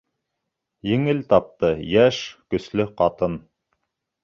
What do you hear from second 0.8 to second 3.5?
Еңел тапты йәш, көслө ҡатын.